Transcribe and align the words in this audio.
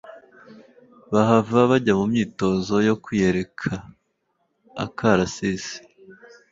Bahava 1.11 1.59
bajya 1.69 1.93
mu 1.99 2.05
myitozo 2.11 2.73
yo 2.87 2.95
kwiyereka 3.03 3.71
(Akarasisi) 4.85 5.75